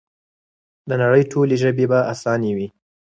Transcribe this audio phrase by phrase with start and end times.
[0.89, 2.67] د نړۍ ټولې ژبې به اسانې وي؛